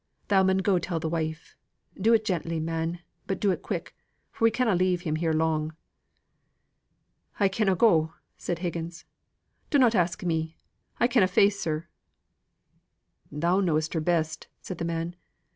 [0.29, 1.55] Thou mun go tell the wife.
[1.95, 3.93] Do it gently, man, but do it quick,
[4.31, 5.75] for we canna leave him here long."
[7.39, 9.05] "I canna go," said Higgins.
[9.69, 10.57] "Dunnot ask me.
[10.99, 11.87] I canna face her."
[13.31, 15.15] "Thou knows her best," said the man.